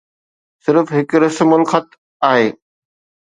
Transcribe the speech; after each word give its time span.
صرف 0.63 0.85
هڪ 0.95 1.09
رسم 1.23 1.49
الخط 1.57 1.87
آهي. 2.31 2.47